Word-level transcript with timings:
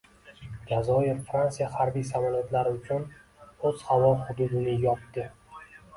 Jazoyir 0.69 1.19
Fransiya 1.27 1.67
harbiy 1.75 2.05
samolyotlari 2.11 2.71
uchun 2.79 3.07
o‘z 3.71 3.87
havo 3.91 4.11
hududini 4.23 4.77
yopdi 4.87 5.29